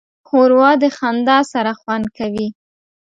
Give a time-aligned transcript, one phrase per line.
[0.27, 2.47] ښوروا د خندا سره خوند کوي.